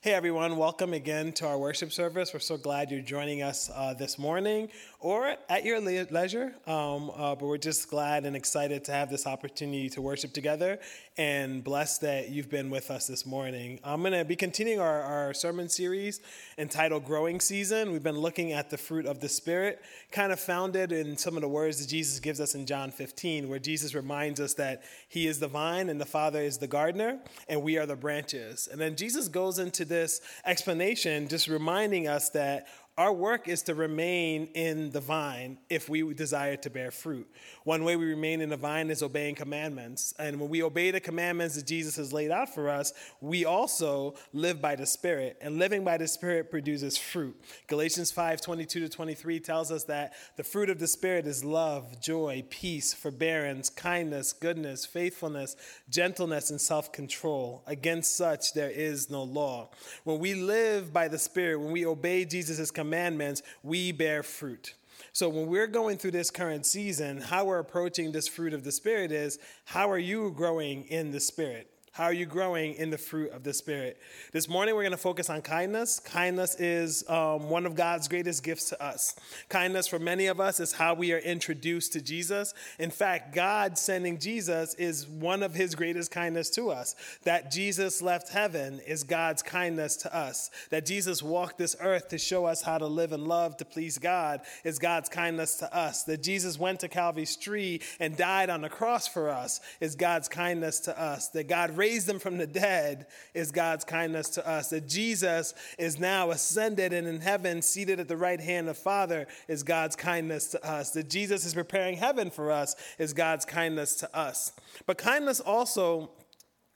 [0.00, 2.32] Hey everyone, welcome again to our worship service.
[2.32, 4.68] We're so glad you're joining us uh, this morning
[5.00, 6.54] or at your le- leisure.
[6.68, 10.78] Um, uh, but we're just glad and excited to have this opportunity to worship together
[11.16, 13.80] and blessed that you've been with us this morning.
[13.82, 16.20] I'm going to be continuing our, our sermon series
[16.58, 17.90] entitled Growing Season.
[17.90, 21.42] We've been looking at the fruit of the Spirit, kind of founded in some of
[21.42, 25.26] the words that Jesus gives us in John 15, where Jesus reminds us that He
[25.26, 27.18] is the vine and the Father is the gardener,
[27.48, 28.68] and we are the branches.
[28.70, 32.66] And then Jesus goes into this explanation, just reminding us that
[32.98, 37.30] our work is to remain in the vine if we desire to bear fruit.
[37.62, 40.12] One way we remain in the vine is obeying commandments.
[40.18, 44.16] And when we obey the commandments that Jesus has laid out for us, we also
[44.32, 45.38] live by the Spirit.
[45.40, 47.40] And living by the Spirit produces fruit.
[47.68, 52.00] Galatians 5 22 to 23 tells us that the fruit of the Spirit is love,
[52.00, 55.54] joy, peace, forbearance, kindness, goodness, faithfulness,
[55.88, 57.62] gentleness, and self control.
[57.68, 59.70] Against such there is no law.
[60.02, 64.72] When we live by the Spirit, when we obey Jesus' commandments, commandments, we bear fruit.
[65.12, 68.72] So when we're going through this current season, how we're approaching this fruit of the
[68.72, 71.70] Spirit is how are you growing in the Spirit?
[71.98, 73.98] How are you growing in the fruit of the Spirit?
[74.30, 75.98] This morning, we're going to focus on kindness.
[75.98, 79.16] Kindness is um, one of God's greatest gifts to us.
[79.48, 82.54] Kindness, for many of us, is how we are introduced to Jesus.
[82.78, 86.94] In fact, God sending Jesus is one of his greatest kindness to us.
[87.24, 90.52] That Jesus left heaven is God's kindness to us.
[90.70, 93.98] That Jesus walked this earth to show us how to live and love to please
[93.98, 96.04] God is God's kindness to us.
[96.04, 100.28] That Jesus went to Calvary's tree and died on the cross for us is God's
[100.28, 101.30] kindness to us.
[101.30, 104.68] That God raised raised them from the dead is God's kindness to us.
[104.70, 109.26] That Jesus is now ascended and in heaven, seated at the right hand of Father,
[109.48, 110.90] is God's kindness to us.
[110.90, 114.52] That Jesus is preparing heaven for us is God's kindness to us.
[114.86, 116.10] But kindness also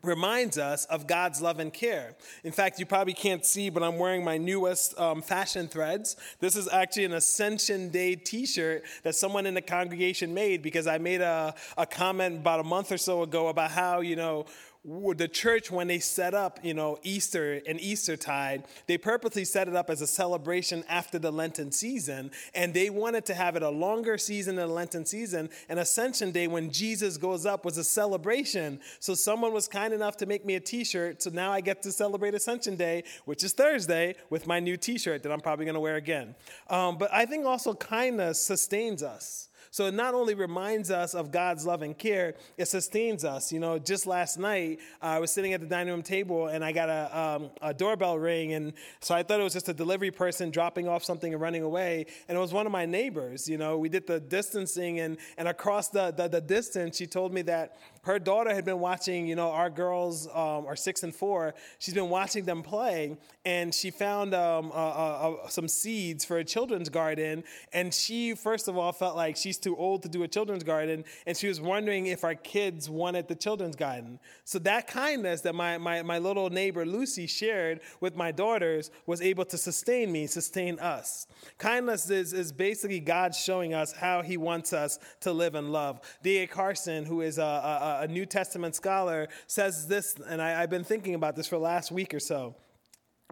[0.02, 2.16] reminds us of God's love and care.
[2.42, 6.16] In fact, you probably can't see, but I'm wearing my newest um, fashion threads.
[6.40, 10.88] This is actually an Ascension Day t shirt that someone in the congregation made because
[10.88, 14.46] I made a, a comment about a month or so ago about how, you know,
[14.84, 19.76] the church when they set up you know easter and eastertide they purposely set it
[19.76, 23.70] up as a celebration after the lenten season and they wanted to have it a
[23.70, 27.84] longer season than the lenten season and ascension day when jesus goes up was a
[27.84, 28.80] celebration.
[28.98, 31.92] So someone was kind enough to make me a t-shirt so now i get to
[31.92, 35.80] celebrate ascension day which is thursday with my new t-shirt that i'm probably going to
[35.80, 36.34] wear again.
[36.68, 41.30] Um, but i think also kindness sustains us so it not only reminds us of
[41.30, 43.50] God's love and care, it sustains us.
[43.50, 46.62] You know, just last night, uh, I was sitting at the dining room table and
[46.62, 48.52] I got a, um, a doorbell ring.
[48.52, 51.62] And so I thought it was just a delivery person dropping off something and running
[51.62, 52.04] away.
[52.28, 53.48] And it was one of my neighbors.
[53.48, 57.32] You know, we did the distancing and, and across the, the, the distance, she told
[57.32, 61.14] me that her daughter had been watching, you know, our girls um, are six and
[61.14, 61.54] four.
[61.78, 66.44] She's been watching them play, and she found um, uh, uh, some seeds for a
[66.44, 67.44] children's garden.
[67.72, 71.04] And she, first of all, felt like she's too old to do a children's garden,
[71.26, 74.18] and she was wondering if our kids wanted the children's garden.
[74.44, 79.22] So that kindness that my, my, my little neighbor Lucy shared with my daughters was
[79.22, 81.28] able to sustain me, sustain us.
[81.58, 86.00] Kindness is, is basically God showing us how He wants us to live and love.
[86.24, 86.48] D.A.
[86.48, 90.84] Carson, who is a, a a New Testament scholar, says this, and I, have been
[90.84, 92.54] thinking about this for the last week or so.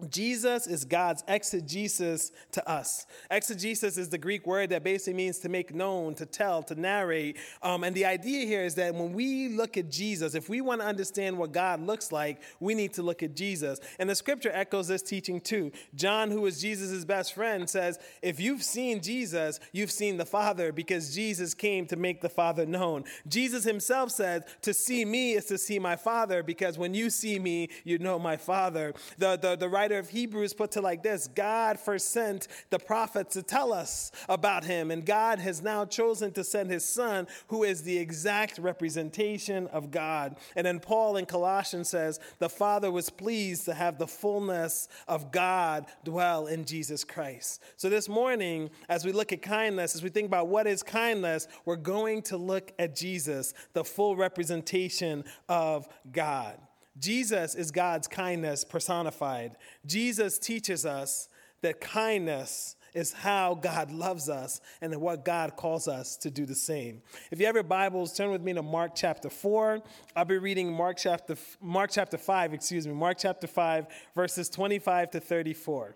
[0.09, 3.05] Jesus is God's exegesis to us.
[3.29, 7.37] Exegesis is the Greek word that basically means to make known, to tell, to narrate.
[7.61, 10.81] Um, and the idea here is that when we look at Jesus, if we want
[10.81, 13.79] to understand what God looks like, we need to look at Jesus.
[13.99, 15.71] And the scripture echoes this teaching too.
[15.95, 20.71] John, who is Jesus' best friend, says, If you've seen Jesus, you've seen the Father
[20.71, 23.03] because Jesus came to make the Father known.
[23.27, 27.39] Jesus himself said, To see me is to see my Father because when you see
[27.39, 28.93] me, you know my Father.
[29.17, 32.79] The, the, the writer writer of Hebrews puts it like this God first sent the
[32.79, 37.27] prophets to tell us about him, and God has now chosen to send his son,
[37.47, 40.37] who is the exact representation of God.
[40.55, 45.31] And then Paul in Colossians says, The Father was pleased to have the fullness of
[45.31, 47.61] God dwell in Jesus Christ.
[47.75, 51.47] So this morning, as we look at kindness, as we think about what is kindness,
[51.65, 56.57] we're going to look at Jesus, the full representation of God.
[56.99, 59.55] Jesus is God's kindness personified.
[59.85, 61.29] Jesus teaches us
[61.61, 66.55] that kindness is how God loves us and what God calls us to do the
[66.55, 67.01] same.
[67.31, 69.81] If you have your Bibles, turn with me to Mark chapter 4.
[70.15, 75.11] I'll be reading Mark chapter Mark chapter 5, excuse me, Mark chapter 5 verses 25
[75.11, 75.95] to 34.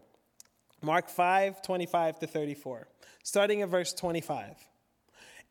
[0.82, 2.88] Mark 5, 25 to 34.
[3.24, 4.56] Starting at verse 25.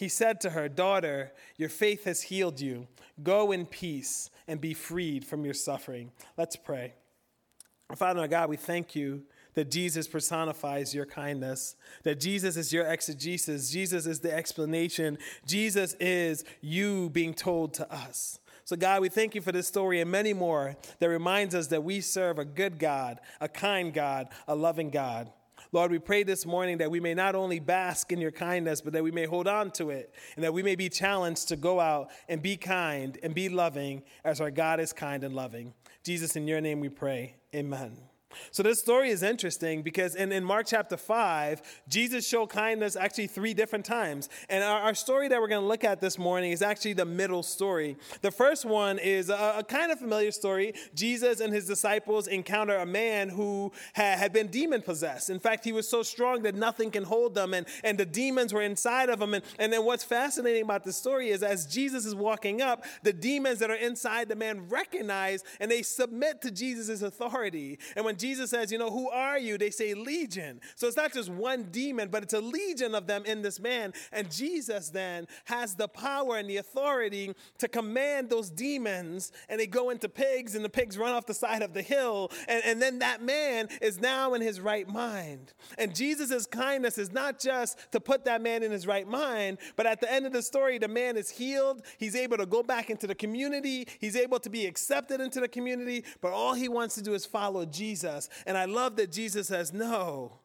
[0.00, 2.88] He said to her, Daughter, your faith has healed you.
[3.22, 6.10] Go in peace and be freed from your suffering.
[6.38, 6.94] Let's pray.
[7.94, 13.68] Father God, we thank you that Jesus personifies your kindness, that Jesus is your exegesis,
[13.70, 18.38] Jesus is the explanation, Jesus is you being told to us.
[18.64, 21.84] So, God, we thank you for this story and many more that reminds us that
[21.84, 25.30] we serve a good God, a kind God, a loving God.
[25.72, 28.92] Lord, we pray this morning that we may not only bask in your kindness, but
[28.92, 31.78] that we may hold on to it and that we may be challenged to go
[31.78, 35.72] out and be kind and be loving as our God is kind and loving.
[36.02, 37.36] Jesus, in your name we pray.
[37.54, 38.09] Amen.
[38.50, 43.26] So this story is interesting because in, in Mark chapter 5, Jesus showed kindness actually
[43.26, 44.28] three different times.
[44.48, 47.04] And our, our story that we're going to look at this morning is actually the
[47.04, 47.96] middle story.
[48.22, 50.74] The first one is a, a kind of familiar story.
[50.94, 55.30] Jesus and his disciples encounter a man who had, had been demon possessed.
[55.30, 58.52] In fact, he was so strong that nothing can hold them, and, and the demons
[58.52, 59.34] were inside of him.
[59.34, 63.12] And, and then what's fascinating about the story is as Jesus is walking up, the
[63.12, 67.78] demons that are inside the man recognize and they submit to Jesus' authority.
[67.96, 69.58] And when Jesus says, you know, who are you?
[69.58, 70.60] They say legion.
[70.76, 73.92] So it's not just one demon, but it's a legion of them in this man.
[74.12, 79.66] And Jesus then has the power and the authority to command those demons, and they
[79.66, 82.30] go into pigs, and the pigs run off the side of the hill.
[82.46, 85.54] And, and then that man is now in his right mind.
[85.78, 89.86] And Jesus' kindness is not just to put that man in his right mind, but
[89.86, 91.82] at the end of the story, the man is healed.
[91.98, 95.48] He's able to go back into the community, he's able to be accepted into the
[95.48, 98.09] community, but all he wants to do is follow Jesus.
[98.10, 98.28] Jesus.
[98.46, 100.40] And I love that Jesus says, No,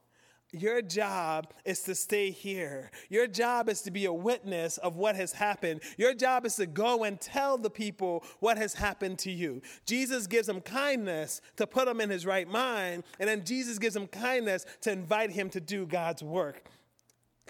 [0.52, 2.92] your job is to stay here.
[3.10, 5.82] Your job is to be a witness of what has happened.
[5.98, 9.62] Your job is to go and tell the people what has happened to you.
[9.86, 13.96] Jesus gives him kindness to put him in his right mind, and then Jesus gives
[13.96, 16.70] him kindness to invite him to do God's work.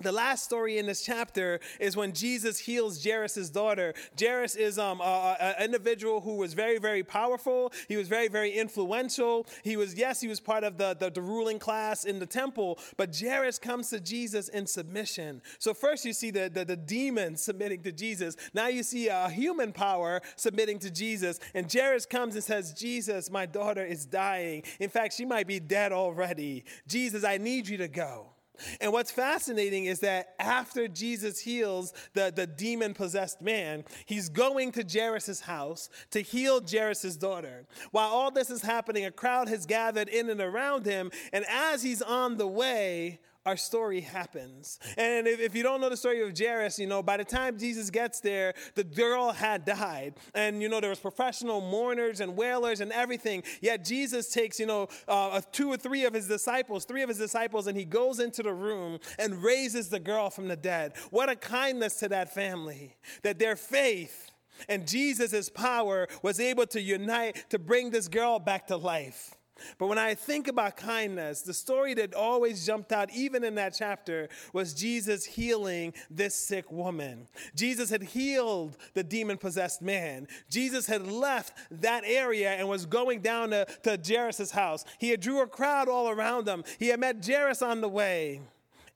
[0.02, 3.94] The last story in this chapter is when Jesus heals Jairus' daughter.
[4.20, 7.72] Jairus is um, an individual who was very, very powerful.
[7.88, 9.48] He was very, very influential.
[9.64, 12.78] He was, yes, he was part of the, the, the ruling class in the temple,
[12.98, 15.42] but Jairus comes to Jesus in submission.
[15.60, 18.36] So first you see the, the, the demon submitting to Jesus.
[18.54, 21.40] Now you see a human power submitting to Jesus.
[21.54, 24.64] And Jairus comes and says, Jesus, my daughter is dying.
[24.82, 26.66] In fact, she might be dead already.
[26.86, 28.35] Jesus, I need you to go.
[28.82, 34.72] And what's fascinating is that after Jesus heals the, the demon possessed man, he's going
[34.74, 37.66] to Jairus' house to heal Jairus' daughter.
[37.92, 41.12] While all this is happening, a crowd has gathered in and around him.
[41.34, 44.80] And as he's on the way, our story happens.
[44.98, 47.60] And if, if, you don't know the story of Jairus, you know, by the time
[47.60, 50.16] Jesus gets there, the girl had died.
[50.34, 53.44] And, you know, there was professional mourners and wailers and everything.
[53.62, 57.20] Yet Jesus takes, you know, uh, two or three of his disciples, three of his
[57.20, 60.94] disciples, and he goes into the room and raises the girl from the dead.
[61.12, 64.32] What a kindness to that family that their faith
[64.70, 69.36] and Jesus' power was able to unite to bring this girl back to life.
[69.78, 73.76] But when I think about kindness, the story that always jumped out, even in that
[73.78, 77.28] chapter, was Jesus healing this sick woman.
[77.56, 80.28] Jesus had healed the demon possessed man.
[80.50, 84.86] Jesus had left that area and was going down to, to Jairus' house.
[85.00, 86.64] He had drew a crowd all around him.
[86.80, 88.42] He had met Jairus on the way.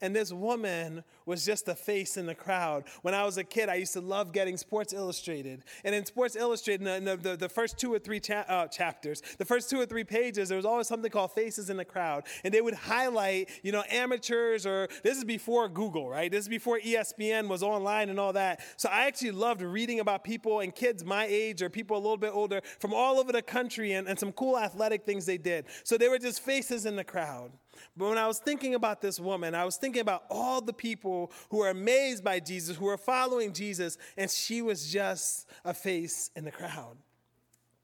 [0.02, 2.86] And this woman was just a face in the crowd.
[3.02, 5.64] When I was a kid, I used to love getting Sports Illustrated.
[5.84, 9.22] And in Sports Illustrated, in the, the, the first two or three cha- uh, chapters,
[9.38, 12.24] the first two or three pages, there was always something called Faces in the Crowd.
[12.44, 16.32] And they would highlight, you know, amateurs or this is before Google, right?
[16.32, 18.62] This is before ESPN was online and all that.
[18.78, 22.18] So I actually loved reading about people and kids my age or people a little
[22.18, 25.66] bit older from all over the country and, and some cool athletic things they did.
[25.84, 27.52] So they were just faces in the crowd.
[27.96, 31.32] But when I was thinking about this woman, I was thinking about all the people
[31.50, 36.32] who were amazed by Jesus, who were following Jesus, and she was just a face
[36.36, 36.98] in the crowd.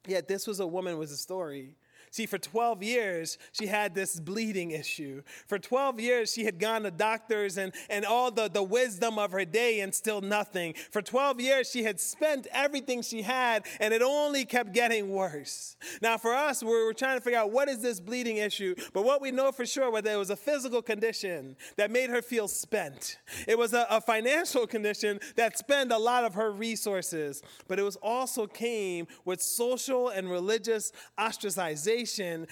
[0.08, 1.76] Yet this was a woman with a story.
[2.16, 5.22] See, for 12 years, she had this bleeding issue.
[5.48, 9.34] For 12 years, she had gone to doctors and, and all the, the wisdom of
[9.34, 10.76] her day and still nothing.
[10.92, 15.76] For 12 years, she had spent everything she had and it only kept getting worse.
[16.02, 19.04] Now, for us, we're, we're trying to figure out what is this bleeding issue, but
[19.04, 22.22] what we know for sure was that it was a physical condition that made her
[22.22, 23.18] feel spent.
[23.46, 27.84] It was a, a financial condition that spent a lot of her resources, but it
[27.84, 32.05] was also came with social and religious ostracization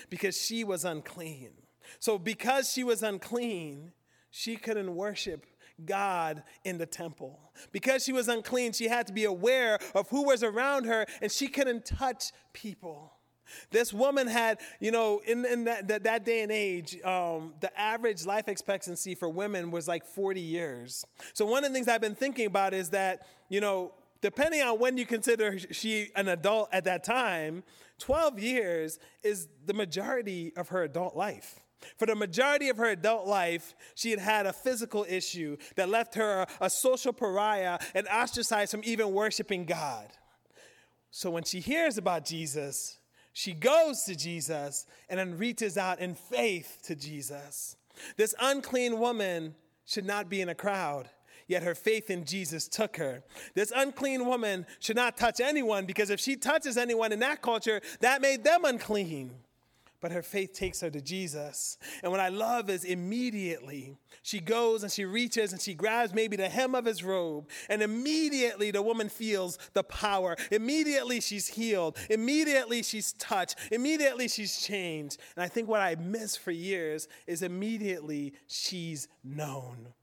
[0.09, 1.51] because she was unclean.
[1.99, 3.91] So, because she was unclean,
[4.31, 5.45] she couldn't worship
[5.85, 7.39] God in the temple.
[7.71, 11.31] Because she was unclean, she had to be aware of who was around her and
[11.31, 13.13] she couldn't touch people.
[13.71, 17.77] This woman had, you know, in, in that, that, that day and age, um, the
[17.79, 21.05] average life expectancy for women was like 40 years.
[21.33, 23.93] So, one of the things I've been thinking about is that, you know,
[24.23, 27.61] depending on when you consider she an adult at that time,
[27.99, 31.59] 12 years is the majority of her adult life.
[31.97, 36.15] For the majority of her adult life, she had had a physical issue that left
[36.15, 40.07] her a, social pariah and ostracized from even worshiping God.
[41.11, 42.99] So when she hears about Jesus,
[43.33, 47.75] she goes to Jesus and then reaches out in faith to Jesus.
[48.15, 51.09] This unclean woman should not be in a crowd
[51.47, 53.23] yet her faith in Jesus took her.
[53.53, 57.81] This unclean woman should not touch anyone because if she touches anyone in that culture,
[57.99, 59.31] that made them unclean.
[60.03, 61.77] But her faith takes her to Jesus.
[62.03, 66.35] And what I love is immediately she goes and she reaches and she grabs maybe
[66.35, 67.49] the hem of his robe.
[67.69, 70.35] And immediately the woman feels the power.
[70.51, 71.97] Immediately she's healed.
[72.09, 73.55] Immediately she's touched.
[73.71, 75.21] Immediately she's changed.
[75.37, 79.93] And I think what I missed for years is immediately she's known.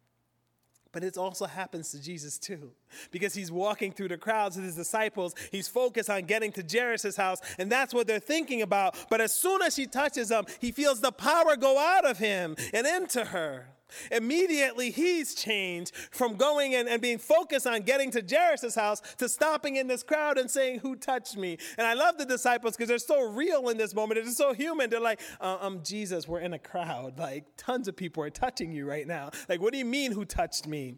[0.92, 2.73] But it also happens to Jesus too,
[3.11, 5.35] because he's walking through the crowds with his disciples.
[5.52, 8.97] He's focused on getting to Jairus' house, and that's what they're thinking about.
[9.09, 12.56] But as soon as she touches him, he feels the power go out of him
[12.75, 13.68] and into her.
[14.11, 19.28] Immediately, he's changed from going and, and being focused on getting to Jairus' house to
[19.28, 21.59] stopping in this crowd and saying, Who touched me?
[21.78, 24.23] And I love the disciples because they're so real in this moment.
[24.23, 24.90] They're so human.
[24.90, 27.18] They're like, uh, um, Jesus, we're in a crowd.
[27.18, 29.30] Like, tons of people are touching you right now.
[29.49, 30.97] Like, what do you mean, who touched me?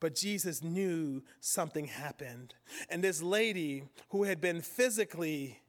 [0.00, 2.54] But Jesus knew something happened.
[2.90, 5.62] And this lady who had been physically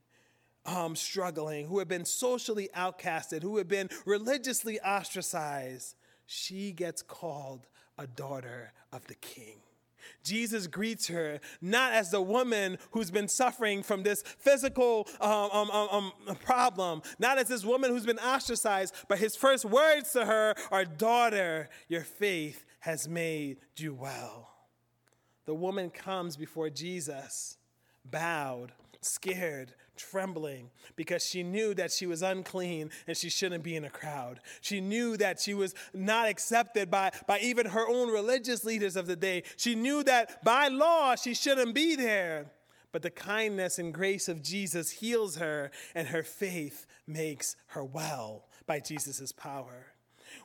[0.65, 7.67] um, struggling, who had been socially outcasted, who had been religiously ostracized, she gets called
[7.97, 9.59] a daughter of the king.
[10.23, 15.71] Jesus greets her not as the woman who's been suffering from this physical um, um,
[15.71, 20.25] um, um, problem, not as this woman who's been ostracized, but his first words to
[20.25, 24.49] her are, Daughter, your faith has made you well.
[25.45, 27.57] The woman comes before Jesus,
[28.09, 28.71] bowed,
[29.01, 33.89] scared, trembling because she knew that she was unclean and she shouldn't be in a
[33.89, 34.39] crowd.
[34.61, 39.07] She knew that she was not accepted by, by even her own religious leaders of
[39.07, 39.43] the day.
[39.57, 42.51] She knew that by law she shouldn't be there.
[42.91, 48.45] But the kindness and grace of Jesus heals her, and her faith makes her well
[48.65, 49.94] by Jesus' power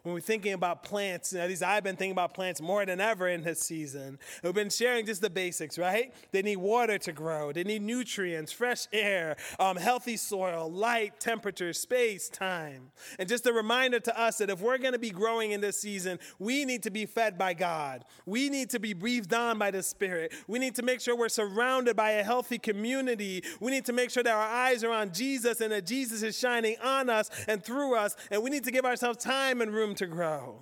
[0.02, 3.28] when we're thinking about plants, at least I've been thinking about plants more than ever
[3.28, 4.18] in this season.
[4.42, 6.12] We've been sharing just the basics, right?
[6.32, 11.73] They need water to grow, they need nutrients, fresh air, um, healthy soil, light, temperature,
[11.73, 12.90] space, time.
[13.18, 15.80] And just a reminder to us that if we're going to be growing in this
[15.80, 18.04] season, we need to be fed by God.
[18.26, 20.32] We need to be breathed on by the Spirit.
[20.47, 23.42] We need to make sure we're surrounded by a healthy community.
[23.61, 26.38] We need to make sure that our eyes are on Jesus and that Jesus is
[26.38, 28.16] shining on us and through us.
[28.30, 30.60] And we need to give ourselves time and room to grow.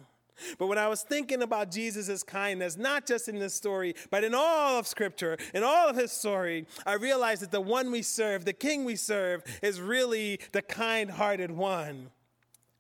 [0.57, 4.35] But when I was thinking about Jesus' kindness, not just in this story, but in
[4.35, 8.45] all of Scripture, in all of his story, I realized that the one we serve,
[8.45, 12.11] the King we serve, is really the kind hearted one.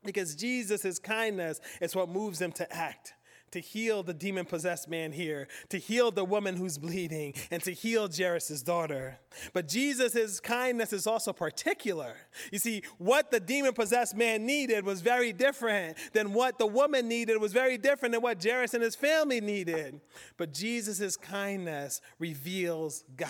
[0.04, 3.14] Because Jesus' kindness is what moves him to act
[3.52, 7.72] to heal the demon possessed man here, to heal the woman who's bleeding, and to
[7.72, 9.18] heal Jairus' daughter.
[9.52, 12.14] But Jesus' kindness is also particular.
[12.52, 17.08] You see, what the demon possessed man needed was very different than what the woman
[17.08, 20.00] needed, was very different than what Jairus and his family needed.
[20.36, 23.28] But Jesus' kindness reveals God.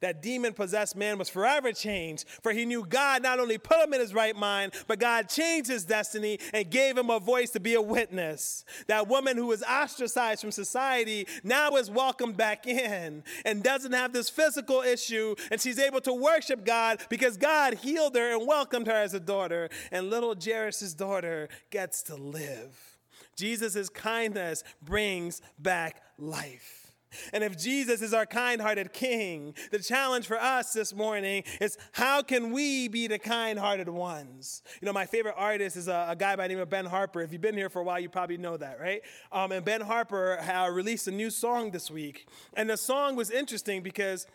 [0.00, 3.92] That demon possessed man was forever changed, for he knew God not only put him
[3.92, 7.60] in his right mind, but God changed his destiny and gave him a voice to
[7.60, 8.64] be a witness.
[8.86, 14.12] That woman who was ostracized from society now is welcomed back in and doesn't have
[14.12, 18.86] this physical issue, and she's able to worship God because God healed her and welcomed
[18.86, 19.68] her as a daughter.
[19.90, 22.98] And little Jairus' daughter gets to live.
[23.36, 26.87] Jesus' kindness brings back life.
[27.32, 31.76] And if Jesus is our kind hearted king, the challenge for us this morning is
[31.92, 34.62] how can we be the kind hearted ones?
[34.80, 37.20] You know, my favorite artist is a, a, guy by the name of Ben Harper.
[37.20, 39.02] If you've been here for a while, you probably know that, right?
[39.32, 42.26] Um, and Ben Harper uh, released a new song this week.
[42.54, 44.26] And the song was interesting because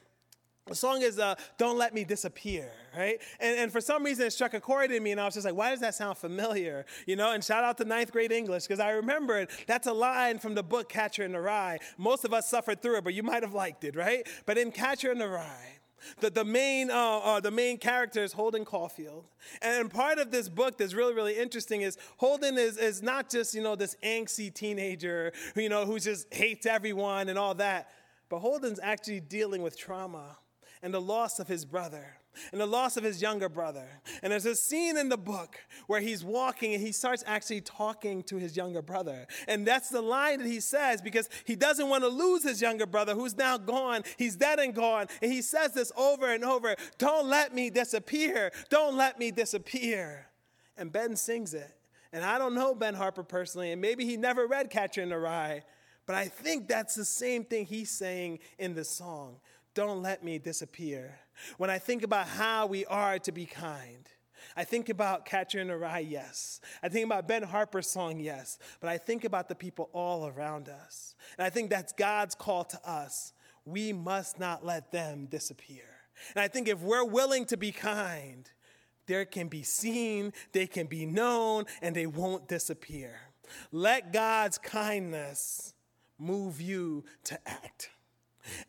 [0.66, 3.20] the song is uh, Don't Let Me Disappear, right?
[3.42, 5.46] And, and for some reason, it struck a chord in me, and I was just
[5.46, 6.86] like, why does that sound familiar?
[7.06, 10.40] You know, and shout out to ninth grade English, because I remembered that's a line
[10.40, 11.80] from the book Catcher in the Rye.
[11.98, 14.26] Most of us suffered through it, but you might have liked it, right?
[14.46, 15.80] But in Catcher in the Rye,
[16.22, 19.26] the, the, main, uh, uh, the main character is Holden Caulfield.
[19.62, 23.54] And part of this book that's really, really interesting is Holden is, is not just,
[23.54, 27.90] you know, this angsty teenager, you know, who just hates everyone and all that,
[28.30, 30.38] but Holden's actually dealing with trauma
[30.84, 32.06] and the loss of his brother
[32.52, 33.88] and the loss of his younger brother.
[34.22, 38.24] And there's a scene in the book where he's walking and he starts actually talking
[38.24, 39.28] to his younger brother.
[39.48, 42.86] And that's the line that he says because he doesn't want to lose his younger
[42.86, 44.04] brother who's now gone.
[44.18, 45.08] He's dead and gone.
[45.22, 48.52] And he says this over and over Don't let me disappear.
[48.70, 50.28] Don't let me disappear.
[50.78, 51.72] And Ben sings it.
[52.12, 55.18] And I don't know Ben Harper personally, and maybe he never read Catcher in the
[55.18, 55.64] Rye,
[56.06, 59.38] but I think that's the same thing he's saying in the song.
[59.74, 61.20] Don't let me disappear.
[61.58, 64.08] When I think about how we are to be kind,
[64.56, 66.60] I think about Catcher in the Rye, yes.
[66.84, 68.60] I think about Ben Harper's song, yes.
[68.80, 71.16] But I think about the people all around us.
[71.38, 73.34] And I think that's God's call to us.
[73.66, 75.86] We must not let them disappear.
[76.36, 78.50] And I think if we're willing to be kind,
[79.08, 83.16] there can be seen, they can be known, and they won't disappear.
[83.72, 85.74] Let God's kindness
[86.20, 87.90] move you to act.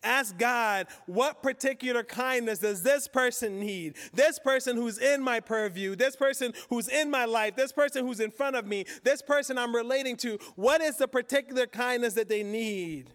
[0.03, 3.97] Ask God, what particular kindness does this person need?
[4.13, 8.21] This person who's in my purview, this person who's in my life, this person who's
[8.21, 12.29] in front of me, this person I'm relating to, what is the particular kindness that
[12.29, 13.11] they need?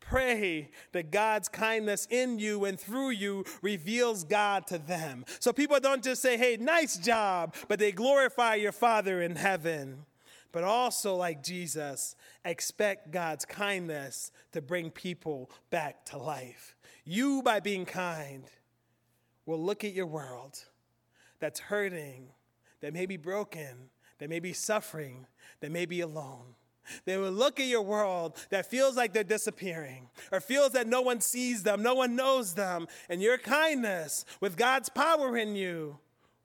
[0.00, 5.24] Pray that God's kindness in you and through you reveals God to them.
[5.40, 10.04] So people don't just say, hey, nice job, but they glorify your Father in heaven
[10.56, 16.74] but also like Jesus, expect God's kindness to bring people back to life.
[17.04, 18.44] You, by being kind,
[19.44, 20.64] will look at your world
[21.40, 22.28] that's hurting,
[22.80, 25.26] that may be broken, that may be suffering,
[25.60, 26.54] that may be alone.
[27.04, 31.02] They will look at your world that feels like they're disappearing or feels that no
[31.02, 35.98] one sees them, no one knows them, and your kindness with God's power in you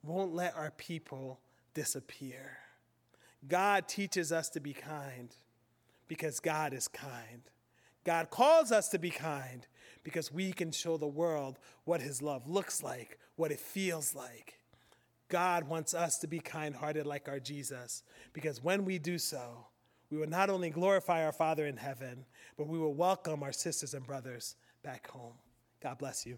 [0.03, 1.39] won't let our people
[1.73, 2.57] disappear.
[3.47, 5.35] God teaches us to be kind
[6.07, 7.41] because God is kind.
[8.03, 9.65] God calls us to be kind
[10.03, 14.59] because we can show the world what His love looks like, what it feels like.
[15.29, 19.65] God wants us to be kind hearted like our Jesus because when we do so,
[20.09, 22.25] we will not only glorify our Father in heaven,
[22.57, 25.35] but we will welcome our sisters and brothers back home.
[25.81, 26.37] God bless you.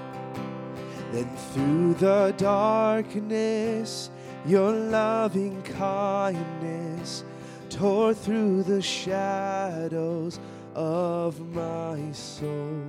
[1.11, 4.09] Then through the darkness,
[4.45, 7.25] your loving kindness
[7.69, 10.39] tore through the shadows
[10.73, 12.81] of my soul.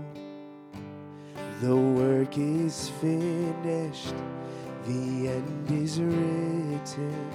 [1.60, 4.14] The work is finished,
[4.86, 7.30] the end is written.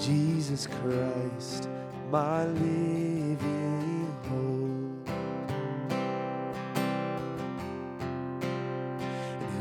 [0.00, 1.68] Jesus Christ,
[2.10, 3.67] my living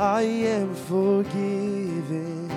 [0.00, 2.48] I am forgiven.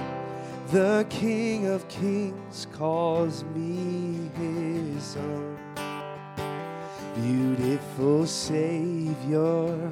[0.71, 5.57] The King of Kings calls me his own.
[7.15, 9.91] Beautiful Savior,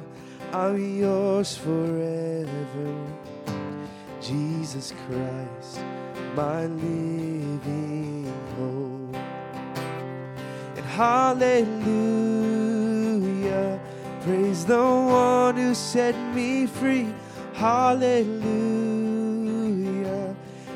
[0.50, 3.06] I'm yours forever.
[4.22, 5.84] Jesus Christ,
[6.34, 9.14] my living hope.
[10.74, 11.68] And hallelujah,
[14.22, 17.12] praise the one who set me free.
[17.62, 18.34] Hallelujah,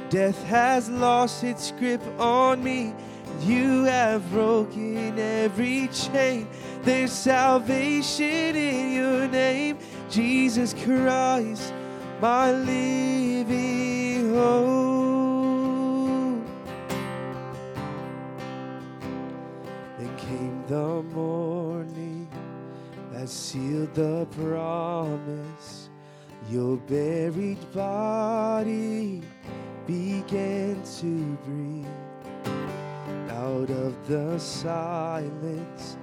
[0.09, 2.95] death has lost its grip on me.
[3.43, 6.47] You have broken every chain.
[6.83, 11.75] There's salvation in your name, Jesus Christ,
[12.21, 14.87] my living hope.
[19.99, 22.29] Then came the morning
[23.13, 25.86] that sealed the promise.
[26.49, 29.23] Your buried body
[29.87, 31.87] began to breathe
[33.31, 35.97] out of the silence,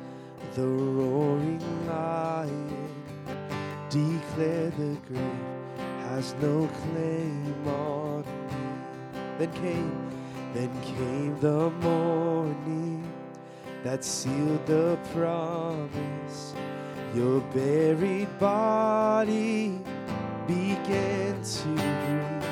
[0.55, 3.03] the roaring lion
[3.89, 5.53] declared the grave
[6.09, 9.15] has no claim on me.
[9.39, 10.11] Then came,
[10.53, 13.11] then came the morning
[13.83, 16.53] that sealed the promise.
[17.15, 19.79] Your buried body
[20.47, 22.43] began to breathe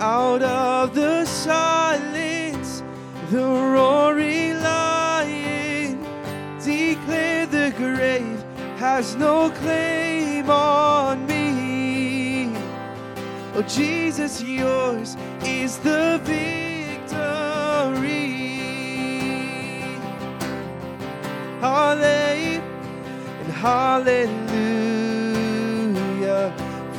[0.00, 2.82] out of the silence
[3.30, 5.98] the roaring lion
[6.62, 8.44] declared the grave
[8.78, 12.52] has no claim on me.
[13.54, 17.16] Oh, Jesus, yours is the victory.
[21.60, 22.62] Hallelujah
[23.40, 25.05] and hallelujah.